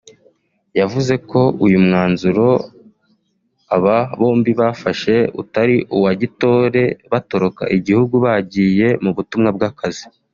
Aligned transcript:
yavuze 0.79 1.13
ko 1.31 1.41
uyu 1.65 1.77
mwanzuro 1.85 2.47
aba 3.75 3.97
bombi 4.19 4.51
bafashe 4.61 5.15
utari 5.41 5.75
uwa 5.97 6.11
gitore 6.21 6.81
batoroka 7.11 7.63
igihugu 7.77 8.15
bagiye 8.25 8.87
mu 9.03 9.11
butumwa 9.17 9.49
bw’akazi 9.57 10.05